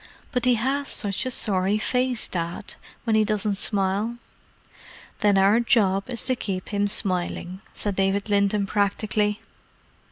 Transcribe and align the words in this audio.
"But 0.31 0.45
he 0.45 0.55
has 0.55 0.87
such 0.87 1.27
a 1.27 1.29
sorry 1.29 1.77
face, 1.77 2.27
Dad, 2.27 2.73
when 3.03 3.15
he 3.15 3.23
doesn't 3.23 3.53
smile." 3.59 4.17
"Then 5.19 5.37
our 5.37 5.59
job 5.59 6.09
is 6.09 6.23
to 6.23 6.35
keep 6.35 6.69
him 6.69 6.87
smiling," 6.87 7.61
said 7.75 7.97
David 7.97 8.27
Linton 8.27 8.65
practically. 8.65 9.41